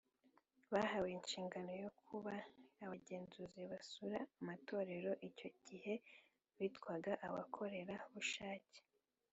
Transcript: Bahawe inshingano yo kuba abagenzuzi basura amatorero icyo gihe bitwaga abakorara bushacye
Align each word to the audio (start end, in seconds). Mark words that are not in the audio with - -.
Bahawe 0.73 1.07
inshingano 1.17 1.71
yo 1.83 1.89
kuba 2.01 2.33
abagenzuzi 2.83 3.61
basura 3.71 4.19
amatorero 4.39 5.11
icyo 5.29 5.47
gihe 5.67 5.93
bitwaga 6.57 7.11
abakorara 7.27 7.95
bushacye 8.13 8.81